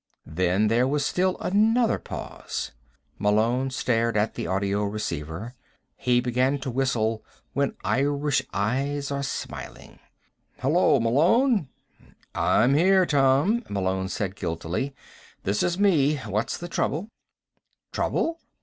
Then 0.25 0.67
there 0.67 0.87
was 0.87 1.05
still 1.05 1.37
another 1.39 1.99
pause. 1.99 2.71
Malone 3.19 3.69
stared 3.69 4.17
at 4.17 4.33
the 4.33 4.47
audio 4.47 4.83
receiver. 4.83 5.53
He 5.95 6.19
began 6.19 6.57
to 6.61 6.71
whistle 6.71 7.23
"When 7.53 7.75
Irish 7.83 8.41
Eyes 8.51 9.11
Are 9.11 9.21
Smiling." 9.21 9.99
"Hello? 10.57 10.99
Malone?" 10.99 11.69
"I'm 12.33 12.73
here, 12.73 13.05
Tom," 13.05 13.63
Malone 13.69 14.09
said 14.09 14.35
guiltily. 14.35 14.95
"This 15.43 15.61
is 15.61 15.77
me. 15.77 16.15
What's 16.17 16.57
the 16.57 16.67
trouble?" 16.67 17.09
"Trouble?" 17.91 18.39